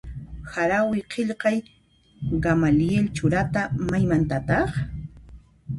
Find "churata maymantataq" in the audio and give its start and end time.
3.15-4.69